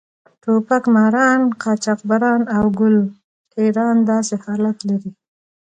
[0.41, 2.95] ټوپک ماران، قاچاقبران او ګل
[3.51, 5.11] ټېران داسې حالت لري.